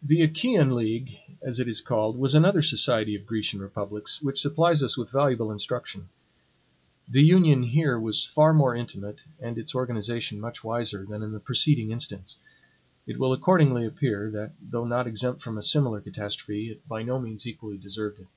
The 0.00 0.22
Achaean 0.22 0.76
league, 0.76 1.16
as 1.42 1.58
it 1.58 1.66
is 1.66 1.80
called, 1.80 2.16
was 2.16 2.32
another 2.32 2.62
society 2.62 3.16
of 3.16 3.26
Grecian 3.26 3.60
republics, 3.60 4.22
which 4.22 4.40
supplies 4.40 4.84
us 4.84 4.96
with 4.96 5.10
valuable 5.10 5.50
instruction. 5.50 6.10
The 7.08 7.24
Union 7.24 7.64
here 7.64 7.98
was 7.98 8.24
far 8.24 8.54
more 8.54 8.72
intimate, 8.76 9.24
and 9.40 9.58
its 9.58 9.74
organization 9.74 10.38
much 10.38 10.62
wiser, 10.62 11.04
than 11.04 11.24
in 11.24 11.32
the 11.32 11.40
preceding 11.40 11.90
instance. 11.90 12.36
It 13.04 13.18
will 13.18 13.32
accordingly 13.32 13.84
appear, 13.84 14.30
that 14.30 14.52
though 14.62 14.84
not 14.86 15.08
exempt 15.08 15.42
from 15.42 15.58
a 15.58 15.62
similar 15.64 16.00
catastrophe, 16.00 16.70
it 16.70 16.86
by 16.86 17.02
no 17.02 17.18
means 17.18 17.44
equally 17.44 17.78
deserved 17.78 18.20
it. 18.20 18.28